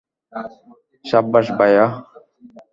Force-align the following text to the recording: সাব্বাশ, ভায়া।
সাব্বাশ, 1.05 1.47
ভায়া। 1.57 1.85